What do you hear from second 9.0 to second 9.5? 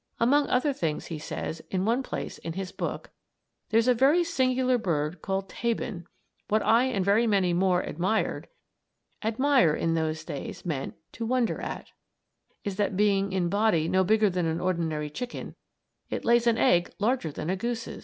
is